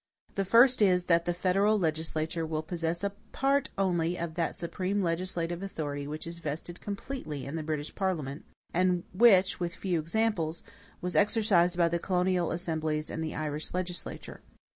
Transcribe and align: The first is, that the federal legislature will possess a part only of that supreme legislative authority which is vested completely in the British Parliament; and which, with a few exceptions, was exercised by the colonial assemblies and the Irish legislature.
The 0.33 0.45
first 0.45 0.81
is, 0.81 1.05
that 1.05 1.25
the 1.25 1.33
federal 1.35 1.77
legislature 1.77 2.43
will 2.43 2.63
possess 2.63 3.03
a 3.03 3.11
part 3.33 3.69
only 3.77 4.17
of 4.17 4.33
that 4.33 4.55
supreme 4.55 5.03
legislative 5.03 5.61
authority 5.61 6.07
which 6.07 6.25
is 6.25 6.39
vested 6.39 6.81
completely 6.81 7.45
in 7.45 7.55
the 7.55 7.61
British 7.61 7.93
Parliament; 7.93 8.43
and 8.73 9.03
which, 9.13 9.59
with 9.59 9.75
a 9.75 9.77
few 9.77 9.99
exceptions, 9.99 10.63
was 11.01 11.15
exercised 11.15 11.77
by 11.77 11.87
the 11.87 11.99
colonial 11.99 12.49
assemblies 12.51 13.11
and 13.11 13.23
the 13.23 13.35
Irish 13.35 13.75
legislature. 13.75 14.41